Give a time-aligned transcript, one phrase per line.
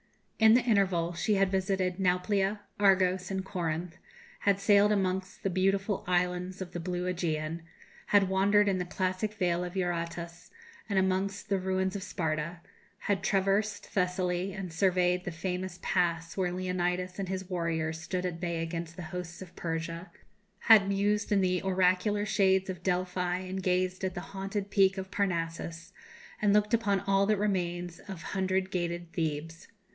[0.39, 3.97] In the interval she had visited Nauplia, Argos, and Corinth;
[4.39, 7.59] had sailed amongst the beautiful islands of the blue Ægean;
[8.07, 10.49] had wandered in the classic vale of Eurotas,
[10.89, 12.61] and amongst the ruins of Sparta;
[13.01, 18.39] had traversed Thessaly, and surveyed the famous Pass where Leonidas and his warriors stood at
[18.39, 20.09] bay against the hosts of Persia;
[20.61, 25.11] had mused in the oracular shades of Delphi and gazed at the haunted peak of
[25.11, 25.93] Parnassus,
[26.41, 29.67] and looked upon all that remains of hundred gated Thebes.